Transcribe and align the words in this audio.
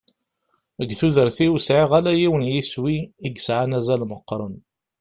Deg 0.79 0.91
tudert-iw 0.99 1.53
sɛiɣ 1.67 1.91
ala 1.97 2.11
yiwen 2.19 2.43
n 2.47 2.51
yiswi 2.53 2.97
i 3.27 3.29
yesɛan 3.33 3.77
azal 3.77 4.01
meqqren. 4.11 4.55